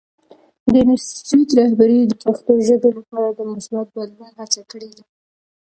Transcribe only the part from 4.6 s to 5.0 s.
کړې